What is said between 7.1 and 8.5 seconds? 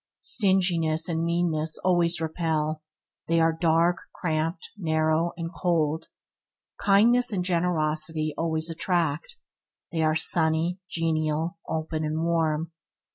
and generosity